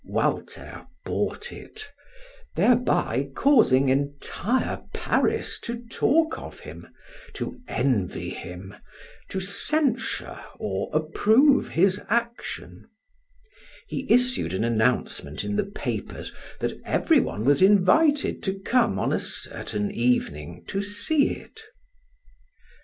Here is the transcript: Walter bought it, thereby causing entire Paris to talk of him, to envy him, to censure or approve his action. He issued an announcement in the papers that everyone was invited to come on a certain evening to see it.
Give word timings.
Walter 0.07 0.87
bought 1.05 1.51
it, 1.51 1.87
thereby 2.55 3.29
causing 3.35 3.89
entire 3.89 4.81
Paris 4.95 5.59
to 5.59 5.79
talk 5.91 6.39
of 6.39 6.61
him, 6.61 6.87
to 7.35 7.59
envy 7.67 8.31
him, 8.31 8.73
to 9.29 9.39
censure 9.39 10.43
or 10.57 10.89
approve 10.91 11.69
his 11.69 12.01
action. 12.09 12.87
He 13.87 14.11
issued 14.11 14.55
an 14.55 14.63
announcement 14.63 15.43
in 15.43 15.55
the 15.55 15.65
papers 15.65 16.33
that 16.61 16.81
everyone 16.83 17.45
was 17.45 17.61
invited 17.61 18.41
to 18.41 18.57
come 18.59 18.97
on 18.97 19.13
a 19.13 19.19
certain 19.19 19.91
evening 19.91 20.63
to 20.65 20.81
see 20.81 21.29
it. 21.35 21.61